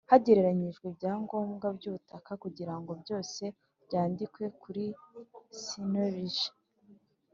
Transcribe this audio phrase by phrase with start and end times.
[0.09, 3.43] Hegeranyijwe ibyangombwa by ubutaka kugira ngo byose
[3.85, 4.85] byandikwe kuri
[5.63, 6.35] cnlg